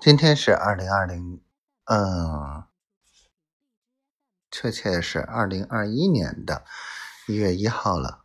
[0.00, 1.42] 今天是二零二零，
[1.84, 2.64] 嗯，
[4.50, 6.64] 确切是二零二一年的
[7.28, 8.24] 一月一号了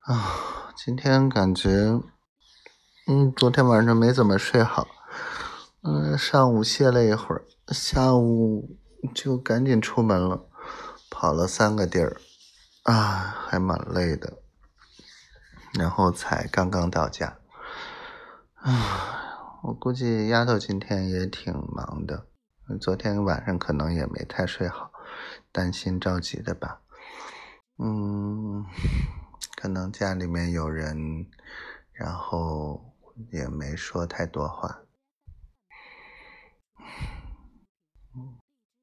[0.00, 0.74] 啊。
[0.76, 2.02] 今天感觉，
[3.06, 4.86] 嗯，昨天晚上没怎么睡好，
[5.84, 8.76] 嗯，上午歇了一会儿，下午
[9.14, 10.44] 就赶紧出门了，
[11.08, 12.20] 跑了三个地儿，
[12.82, 14.34] 啊，还蛮累的，
[15.72, 17.38] 然后才刚刚到家，
[18.56, 19.22] 啊。
[19.66, 22.26] 我估计丫头今天也挺忙的，
[22.78, 24.92] 昨天晚上可能也没太睡好，
[25.50, 26.82] 担心着急的吧。
[27.78, 28.66] 嗯，
[29.56, 31.30] 可能家里面有人，
[31.92, 32.94] 然后
[33.32, 34.82] 也没说太多话。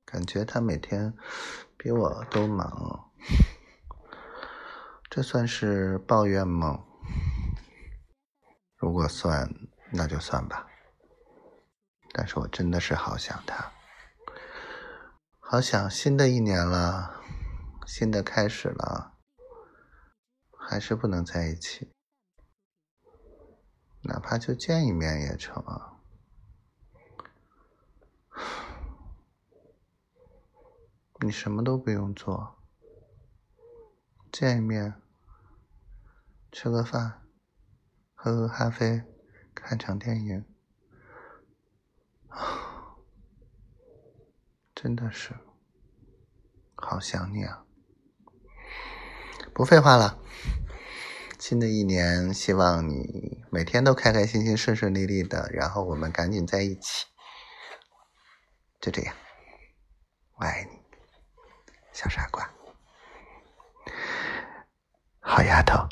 [0.03, 1.13] 感觉他每天
[1.77, 3.11] 比我都忙，
[5.11, 6.85] 这算是抱怨吗？
[8.77, 9.47] 如果算，
[9.91, 10.69] 那就算吧。
[12.13, 13.71] 但是我真的是好想他，
[15.39, 17.21] 好想新的一年了，
[17.85, 19.17] 新的开始了，
[20.57, 21.93] 还是不能在一起，
[24.01, 26.01] 哪怕就见一面也成啊！
[31.23, 32.57] 你什么都不用做，
[34.31, 35.01] 见一面，
[36.51, 37.21] 吃个饭，
[38.13, 39.01] 喝个咖啡，
[39.55, 40.50] 看场电影。
[44.81, 45.35] 真的是，
[46.73, 47.63] 好想你啊！
[49.53, 50.17] 不废话了，
[51.37, 57.05] 新的一年希望你每天都开开心心、顺顺利利的，然后我们赶紧在一起。
[58.79, 59.15] 就这样，
[60.37, 60.79] 我爱你，
[61.93, 62.51] 小傻瓜，
[65.19, 65.87] 好丫头，